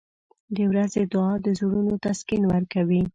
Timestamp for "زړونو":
1.59-1.93